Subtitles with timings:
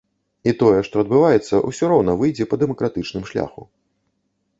[0.51, 3.61] І тое, што адбываецца, усё роўна выйдзе па дэмакратычным шляху.